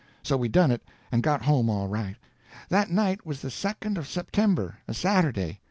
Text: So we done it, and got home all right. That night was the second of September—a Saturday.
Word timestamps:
So 0.23 0.35
we 0.35 0.49
done 0.49 0.71
it, 0.71 0.81
and 1.11 1.21
got 1.21 1.43
home 1.43 1.69
all 1.69 1.87
right. 1.87 2.15
That 2.69 2.89
night 2.89 3.23
was 3.23 3.41
the 3.43 3.51
second 3.51 3.99
of 3.99 4.07
September—a 4.07 4.95
Saturday. 4.95 5.59